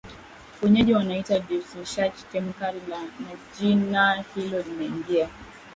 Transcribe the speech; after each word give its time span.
Wenyeji 0.61 0.93
wanaiita 0.93 1.39
Deutschland 1.39 2.13
tamka 2.31 2.71
na 2.91 3.29
jina 3.59 4.23
hilo 4.35 4.61
limeingia 4.61 5.29